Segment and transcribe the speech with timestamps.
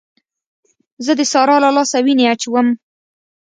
[1.05, 2.67] زه د سارا له لاسه وينې اچوم.